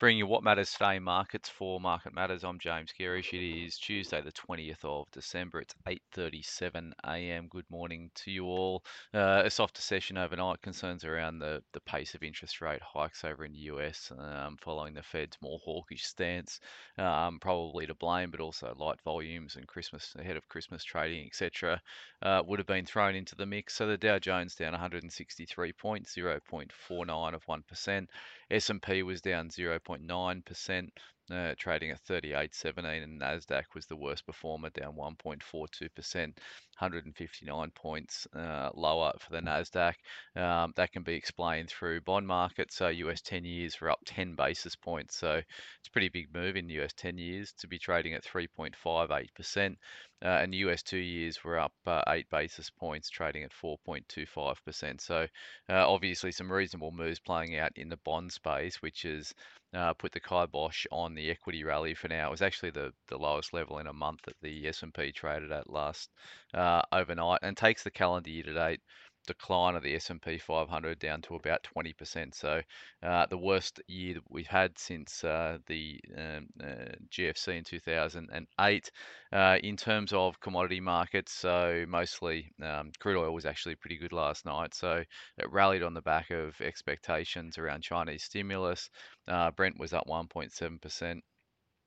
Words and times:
Bring 0.00 0.16
you 0.16 0.26
what 0.26 0.42
matters 0.42 0.72
today 0.72 0.98
markets 0.98 1.50
for 1.50 1.78
Market 1.78 2.14
Matters. 2.14 2.42
I'm 2.42 2.58
James 2.58 2.90
Gerrish. 2.98 3.34
It 3.34 3.66
is 3.66 3.76
Tuesday, 3.76 4.22
the 4.22 4.32
20th 4.32 4.82
of 4.82 5.10
December. 5.10 5.60
It's 5.60 5.74
8:37 5.86 6.94
a.m. 7.04 7.48
Good 7.48 7.68
morning 7.68 8.10
to 8.14 8.30
you 8.30 8.46
all. 8.46 8.82
Uh, 9.12 9.42
a 9.44 9.50
softer 9.50 9.82
session 9.82 10.16
overnight. 10.16 10.62
Concerns 10.62 11.04
around 11.04 11.38
the 11.38 11.62
the 11.72 11.80
pace 11.80 12.14
of 12.14 12.22
interest 12.22 12.62
rate 12.62 12.80
hikes 12.80 13.24
over 13.24 13.44
in 13.44 13.52
the 13.52 13.68
US, 13.74 14.10
um, 14.18 14.56
following 14.56 14.94
the 14.94 15.02
Fed's 15.02 15.36
more 15.42 15.58
hawkish 15.58 16.06
stance, 16.06 16.60
um, 16.96 17.38
probably 17.38 17.86
to 17.86 17.94
blame, 17.94 18.30
but 18.30 18.40
also 18.40 18.74
light 18.78 19.02
volumes 19.02 19.56
and 19.56 19.68
Christmas 19.68 20.16
ahead 20.18 20.38
of 20.38 20.48
Christmas 20.48 20.82
trading, 20.82 21.26
etc. 21.26 21.78
Uh, 22.22 22.42
would 22.46 22.58
have 22.58 22.66
been 22.66 22.86
thrown 22.86 23.14
into 23.14 23.36
the 23.36 23.44
mix. 23.44 23.74
So 23.74 23.86
the 23.86 23.98
Dow 23.98 24.18
Jones 24.18 24.54
down 24.54 24.72
163 24.72 25.74
points, 25.74 26.16
0.49 26.16 27.34
of 27.34 27.42
one 27.46 27.62
percent. 27.64 28.08
S&P 28.50 29.02
was 29.02 29.20
down 29.20 29.48
0.9%, 29.48 30.88
uh, 31.32 31.54
trading 31.58 31.90
at 31.90 32.02
38.17, 32.04 33.02
and 33.02 33.20
Nasdaq 33.20 33.64
was 33.74 33.86
the 33.86 33.96
worst 33.96 34.26
performer, 34.26 34.70
down 34.70 34.94
1.42%, 34.96 36.14
159 36.14 37.70
points 37.74 38.26
uh, 38.34 38.70
lower 38.74 39.12
for 39.18 39.32
the 39.32 39.40
Nasdaq. 39.40 39.94
Um, 40.36 40.72
that 40.76 40.92
can 40.92 41.02
be 41.02 41.14
explained 41.14 41.70
through 41.70 42.00
bond 42.02 42.26
markets. 42.26 42.76
So 42.76 42.88
US 42.88 43.20
10 43.20 43.44
years 43.44 43.80
were 43.80 43.90
up 43.90 44.00
10 44.06 44.34
basis 44.34 44.76
points. 44.76 45.16
So 45.16 45.34
it's 45.34 45.88
a 45.88 45.90
pretty 45.90 46.08
big 46.08 46.32
move 46.34 46.56
in 46.56 46.66
the 46.66 46.80
US 46.80 46.92
10 46.94 47.18
years 47.18 47.52
to 47.58 47.68
be 47.68 47.78
trading 47.78 48.14
at 48.14 48.24
3.58%. 48.24 49.76
Uh, 50.22 50.28
and 50.28 50.54
US 50.54 50.82
two 50.82 50.98
years 50.98 51.42
were 51.42 51.58
up 51.58 51.72
uh, 51.86 52.02
eight 52.08 52.28
basis 52.28 52.68
points, 52.68 53.08
trading 53.08 53.42
at 53.42 53.52
4.25%. 53.52 55.00
So, 55.00 55.26
uh, 55.70 55.90
obviously, 55.90 56.30
some 56.30 56.52
reasonable 56.52 56.92
moves 56.92 57.18
playing 57.18 57.56
out 57.56 57.72
in 57.76 57.88
the 57.88 57.96
bond 58.04 58.30
space, 58.30 58.82
which 58.82 59.02
has 59.02 59.32
uh, 59.74 59.94
put 59.94 60.12
the 60.12 60.20
kibosh 60.20 60.86
on 60.90 61.14
the 61.14 61.30
equity 61.30 61.64
rally 61.64 61.94
for 61.94 62.08
now. 62.08 62.28
It 62.28 62.30
was 62.30 62.42
actually 62.42 62.70
the, 62.70 62.92
the 63.08 63.18
lowest 63.18 63.52
level 63.52 63.78
in 63.78 63.86
a 63.86 63.92
month 63.92 64.22
that 64.22 64.36
the 64.42 64.68
S&P 64.68 65.12
traded 65.12 65.52
at 65.52 65.70
last 65.70 66.10
uh, 66.54 66.82
overnight, 66.92 67.40
and 67.42 67.56
takes 67.56 67.82
the 67.82 67.90
calendar 67.90 68.30
year 68.30 68.42
to 68.44 68.54
date 68.54 68.80
decline 69.26 69.76
of 69.76 69.82
the 69.82 69.94
S&P 69.94 70.38
500 70.38 70.98
down 70.98 71.22
to 71.22 71.34
about 71.34 71.66
20%. 71.76 72.34
So 72.34 72.60
uh, 73.02 73.26
the 73.26 73.38
worst 73.38 73.80
year 73.86 74.14
that 74.14 74.22
we've 74.28 74.46
had 74.46 74.78
since 74.78 75.22
uh, 75.24 75.58
the 75.66 76.00
um, 76.16 76.46
uh, 76.62 76.94
GFC 77.10 77.58
in 77.58 77.64
2008. 77.64 78.90
Uh, 79.32 79.58
in 79.62 79.76
terms 79.76 80.12
of 80.12 80.40
commodity 80.40 80.80
markets, 80.80 81.32
so 81.32 81.84
mostly 81.88 82.50
um, 82.62 82.90
crude 82.98 83.18
oil 83.18 83.32
was 83.32 83.46
actually 83.46 83.76
pretty 83.76 83.96
good 83.96 84.12
last 84.12 84.44
night. 84.44 84.74
So 84.74 85.04
it 85.38 85.52
rallied 85.52 85.82
on 85.82 85.94
the 85.94 86.02
back 86.02 86.30
of 86.30 86.60
expectations 86.60 87.58
around 87.58 87.82
Chinese 87.82 88.24
stimulus. 88.24 88.90
Uh, 89.28 89.50
Brent 89.52 89.78
was 89.78 89.92
up 89.92 90.06
1.7%. 90.08 91.20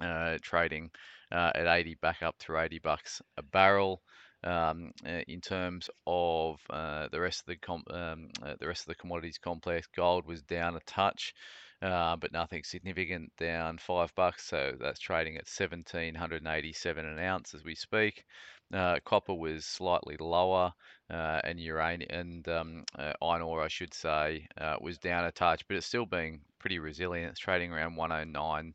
Uh, 0.00 0.38
trading 0.42 0.88
at 1.32 1.66
80 1.66 1.96
back 1.96 2.22
up 2.22 2.38
to 2.38 2.56
80 2.56 2.78
bucks 2.78 3.20
a 3.36 3.42
barrel. 3.42 4.00
Um, 4.44 4.92
uh, 5.04 5.22
in 5.26 5.40
terms 5.40 5.90
of 6.06 6.60
uh, 6.70 7.08
the 7.10 7.20
rest 7.20 7.40
of 7.40 7.46
the 7.46 7.56
com- 7.56 7.84
um, 7.90 8.30
uh, 8.40 8.54
the 8.60 8.68
rest 8.68 8.82
of 8.82 8.86
the 8.86 8.94
commodities 8.94 9.38
complex, 9.38 9.88
gold 9.96 10.26
was 10.26 10.42
down 10.42 10.76
a 10.76 10.80
touch, 10.80 11.34
uh, 11.82 12.14
but 12.14 12.32
nothing 12.32 12.62
significant, 12.62 13.32
down 13.36 13.78
five 13.78 14.14
bucks. 14.14 14.46
So 14.46 14.76
that's 14.80 15.00
trading 15.00 15.34
at 15.34 15.48
1787 15.48 17.04
an 17.04 17.18
ounce 17.18 17.54
as 17.54 17.64
we 17.64 17.74
speak. 17.74 18.24
Uh, 18.72 18.98
copper 19.04 19.34
was 19.34 19.64
slightly 19.64 20.16
lower, 20.20 20.72
uh, 21.10 21.40
and 21.42 21.58
uranium 21.58 22.10
and 22.10 22.48
um, 22.48 22.84
iron 23.20 23.42
ore, 23.42 23.62
I 23.62 23.68
should 23.68 23.94
say, 23.94 24.46
was 24.80 24.98
down 24.98 25.24
a 25.24 25.32
touch, 25.32 25.66
but 25.66 25.76
it's 25.76 25.86
still 25.86 26.06
being 26.06 26.42
pretty 26.60 26.78
resilient. 26.78 27.30
It's 27.30 27.40
trading 27.40 27.72
around 27.72 27.96
109. 27.96 28.74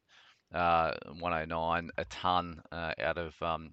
109 0.52 1.90
a 1.98 2.06
ton 2.06 2.62
out 2.72 3.18
of 3.18 3.34
um, 3.42 3.72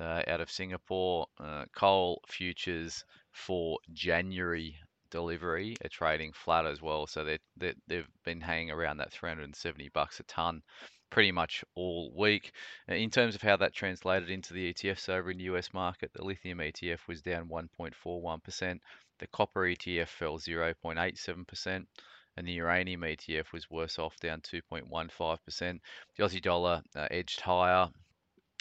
uh, 0.00 0.22
out 0.26 0.40
of 0.40 0.50
Singapore. 0.50 1.26
Uh, 1.38 1.64
coal 1.74 2.22
futures 2.26 3.04
for 3.32 3.78
January 3.92 4.76
delivery 5.10 5.76
are 5.84 5.88
trading 5.88 6.32
flat 6.32 6.66
as 6.66 6.82
well, 6.82 7.06
so 7.06 7.24
they 7.24 7.38
they 7.56 7.74
they've 7.86 8.08
been 8.24 8.40
hanging 8.40 8.70
around 8.70 8.98
that 8.98 9.12
370 9.12 9.88
bucks 9.90 10.20
a 10.20 10.22
ton 10.24 10.62
pretty 11.10 11.32
much 11.32 11.64
all 11.74 12.12
week. 12.16 12.52
Uh, 12.90 12.94
in 12.94 13.10
terms 13.10 13.34
of 13.34 13.42
how 13.42 13.56
that 13.56 13.74
translated 13.74 14.30
into 14.30 14.52
the 14.52 14.72
ETFs 14.72 15.08
over 15.08 15.30
in 15.30 15.38
the 15.38 15.44
US 15.44 15.72
market, 15.72 16.12
the 16.12 16.24
lithium 16.24 16.58
ETF 16.58 17.06
was 17.08 17.22
down 17.22 17.48
1.41%, 17.48 18.80
the 19.18 19.26
copper 19.28 19.60
ETF 19.60 20.08
fell 20.08 20.38
0.87%, 20.38 21.86
and 22.36 22.46
the 22.46 22.52
uranium 22.52 23.00
ETF 23.00 23.52
was 23.52 23.70
worse 23.70 23.98
off, 23.98 24.20
down 24.20 24.40
2.15%. 24.42 25.80
The 26.16 26.22
Aussie 26.22 26.42
dollar 26.42 26.82
uh, 26.94 27.08
edged 27.10 27.40
higher, 27.40 27.88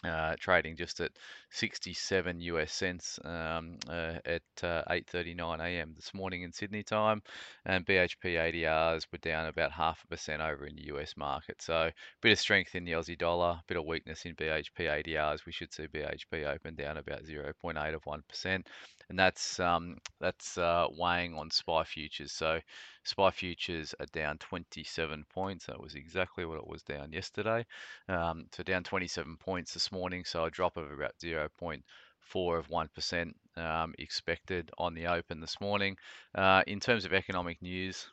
uh, 0.04 0.36
trading 0.40 0.76
just 0.76 1.00
at 1.00 1.12
67 1.52 2.40
US 2.42 2.72
cents 2.72 3.20
um, 3.26 3.78
uh, 3.90 4.14
at 4.26 4.44
uh, 4.64 4.84
8:39 4.90 5.60
a.m. 5.60 5.94
this 5.96 6.14
morning 6.14 6.44
in 6.44 6.52
Sydney 6.52 6.84
time, 6.84 7.22
and 7.66 7.86
BHP 7.86 8.36
ADRs 8.36 9.08
were 9.12 9.18
down 9.18 9.48
about 9.48 9.72
half 9.72 10.04
a 10.04 10.08
percent 10.08 10.42
over 10.42 10.68
in 10.68 10.76
the 10.76 10.88
US 10.96 11.18
market. 11.18 11.62
So 11.62 11.74
a 11.74 11.94
bit 12.22 12.32
of 12.32 12.40
strength 12.40 12.76
in 12.76 12.86
the 12.86 12.92
Aussie 12.92 13.18
dollar, 13.18 13.52
a 13.52 13.64
bit 13.68 13.78
of 13.78 13.86
weakness 13.86 14.26
in 14.26 14.36
BHP 14.36 14.82
ADRs. 14.82 15.46
We 15.46 15.52
should 15.52 15.74
see 15.74 15.88
BHP 15.88 16.46
open 16.46 16.76
down 16.76 16.98
about 16.98 17.24
0.8 17.24 17.96
of 17.96 18.06
one 18.06 18.22
percent, 18.30 18.68
and 19.10 19.18
that's 19.18 19.60
um, 19.60 19.98
that's 20.20 20.60
uh, 20.60 20.86
weighing 20.92 21.34
on 21.34 21.50
SPI 21.50 21.84
futures. 21.86 22.34
So 22.34 22.60
SPI 23.08 23.32
futures 23.32 23.96
are 24.00 24.06
down 24.08 24.38
27 24.38 25.26
points. 25.34 25.66
That 25.68 25.80
was 25.80 25.96
exactly 25.96 26.46
what 26.46 26.58
it 26.58 26.68
was 26.68 26.84
down 26.84 27.14
yesterday. 27.14 27.66
Um, 28.10 28.48
so 28.52 28.64
down 28.64 28.84
27 28.84 29.38
points 29.38 29.74
this 29.74 29.92
morning. 29.92 30.26
So 30.26 30.46
a 30.46 30.52
drop 30.52 30.78
of 30.78 30.92
about 30.92 31.16
0.4 31.24 32.60
of 32.60 32.68
1% 32.68 33.34
um, 33.56 33.94
expected 33.98 34.72
on 34.78 34.94
the 34.94 35.08
open 35.08 35.40
this 35.40 35.60
morning. 35.62 35.98
Uh, 36.36 36.64
in 36.68 36.80
terms 36.80 37.06
of 37.06 37.14
economic 37.14 37.62
news, 37.62 38.10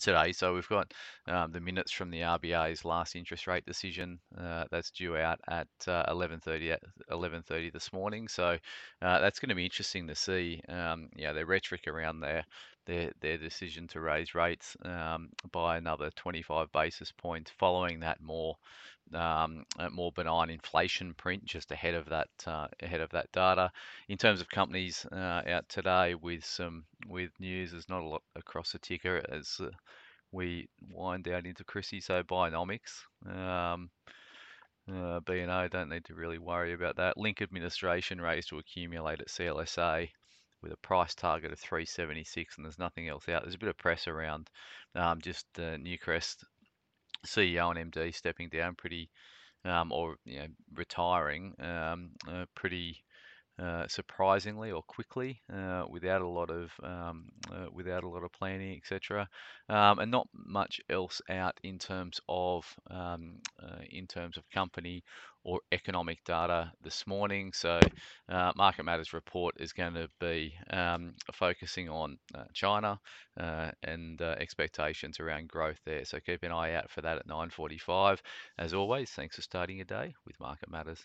today. 0.00 0.32
So 0.32 0.54
we've 0.54 0.68
got 0.68 0.92
um, 1.26 1.52
the 1.52 1.60
minutes 1.60 1.92
from 1.92 2.10
the 2.10 2.20
RBA's 2.20 2.84
last 2.84 3.16
interest 3.16 3.46
rate 3.46 3.64
decision 3.64 4.18
uh, 4.38 4.64
that's 4.70 4.90
due 4.90 5.16
out 5.16 5.40
at 5.48 5.68
uh, 5.86 6.04
11:30 6.12 6.76
11:30 7.10 7.72
this 7.72 7.92
morning. 7.92 8.28
So 8.28 8.58
uh, 9.02 9.20
that's 9.20 9.38
going 9.38 9.50
to 9.50 9.54
be 9.54 9.64
interesting 9.64 10.08
to 10.08 10.14
see. 10.14 10.60
Um, 10.68 11.10
yeah, 11.16 11.32
their 11.32 11.46
rhetoric 11.46 11.86
around 11.86 12.20
their 12.20 12.44
their 12.86 13.12
their 13.20 13.38
decision 13.38 13.86
to 13.88 14.00
raise 14.00 14.34
rates 14.34 14.76
um, 14.84 15.30
by 15.52 15.76
another 15.76 16.10
25 16.16 16.70
basis 16.72 17.12
points 17.12 17.50
following 17.58 18.00
that 18.00 18.20
more 18.20 18.56
um, 19.12 19.64
more 19.92 20.12
benign 20.12 20.50
inflation 20.50 21.14
print 21.14 21.44
just 21.44 21.70
ahead 21.70 21.94
of 21.94 22.08
that 22.08 22.28
uh, 22.46 22.68
ahead 22.82 23.00
of 23.00 23.10
that 23.10 23.30
data. 23.32 23.70
In 24.08 24.16
terms 24.16 24.40
of 24.40 24.48
companies 24.48 25.06
uh, 25.12 25.42
out 25.46 25.68
today 25.68 26.14
with 26.14 26.44
some 26.44 26.84
with 27.08 27.30
news, 27.38 27.72
there's 27.72 27.88
not 27.88 28.02
a 28.02 28.08
lot 28.08 28.22
across 28.34 28.72
the 28.72 28.78
ticker 28.78 29.22
as 29.30 29.60
uh, 29.60 29.68
we 30.32 30.68
wind 30.90 31.24
down 31.24 31.46
into 31.46 31.64
Chrissy. 31.64 32.00
So 32.00 32.22
Bionomics. 32.22 33.02
Um, 33.26 33.90
uh, 34.86 35.20
BNO 35.20 35.70
don't 35.70 35.88
need 35.88 36.04
to 36.04 36.14
really 36.14 36.38
worry 36.38 36.74
about 36.74 36.96
that. 36.96 37.16
Link 37.16 37.40
administration 37.40 38.20
raised 38.20 38.50
to 38.50 38.58
accumulate 38.58 39.20
at 39.20 39.28
CLSA 39.28 40.10
with 40.64 40.72
a 40.72 40.76
price 40.78 41.14
target 41.14 41.52
of 41.52 41.58
376 41.58 42.56
and 42.56 42.64
there's 42.64 42.78
nothing 42.78 43.08
else 43.08 43.28
out. 43.28 43.42
There's 43.42 43.54
a 43.54 43.58
bit 43.58 43.68
of 43.68 43.76
press 43.76 44.08
around 44.08 44.50
um, 44.94 45.20
just 45.20 45.46
uh, 45.58 45.76
Newcrest 45.76 46.42
CEO 47.26 47.70
and 47.76 47.92
MD 47.92 48.14
stepping 48.14 48.48
down 48.48 48.74
pretty, 48.74 49.10
um, 49.64 49.92
or 49.92 50.16
you 50.24 50.38
know, 50.40 50.46
retiring 50.74 51.54
um, 51.60 52.10
uh, 52.26 52.46
pretty 52.54 53.04
uh, 53.56 53.86
surprisingly 53.86 54.72
or 54.72 54.82
quickly, 54.82 55.40
uh, 55.52 55.84
without 55.88 56.22
a 56.22 56.28
lot 56.28 56.50
of 56.50 56.72
um, 56.82 57.28
uh, 57.52 57.66
without 57.72 58.02
a 58.02 58.08
lot 58.08 58.24
of 58.24 58.32
planning, 58.32 58.76
etc. 58.76 59.28
Um, 59.68 60.00
and 60.00 60.10
not 60.10 60.28
much 60.34 60.80
else 60.90 61.22
out 61.30 61.54
in 61.62 61.78
terms 61.78 62.20
of 62.28 62.66
um, 62.90 63.36
uh, 63.62 63.82
in 63.90 64.08
terms 64.08 64.36
of 64.36 64.50
company 64.50 65.04
or 65.44 65.60
economic 65.70 66.24
data 66.24 66.72
this 66.82 67.06
morning. 67.06 67.52
So, 67.52 67.78
uh, 68.28 68.50
Market 68.56 68.84
Matters 68.84 69.12
report 69.12 69.54
is 69.60 69.72
going 69.72 69.94
to 69.94 70.08
be 70.18 70.54
um, 70.70 71.14
focusing 71.32 71.88
on 71.88 72.18
China 72.54 72.98
and 73.36 74.20
expectations 74.20 75.20
around 75.20 75.48
growth 75.48 75.78
there. 75.84 76.04
So 76.04 76.18
keep 76.18 76.42
an 76.42 76.50
eye 76.50 76.74
out 76.74 76.90
for 76.90 77.02
that 77.02 77.18
at 77.18 77.26
9:45. 77.28 78.20
As 78.58 78.74
always, 78.74 79.10
thanks 79.10 79.36
for 79.36 79.42
starting 79.42 79.76
your 79.76 79.84
day 79.84 80.14
with 80.26 80.40
Market 80.40 80.70
Matters. 80.70 81.04